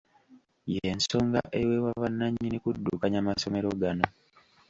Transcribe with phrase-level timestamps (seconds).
[0.73, 4.05] Y'ensonga eweebwa bannannyini kuddukanya masomero gano.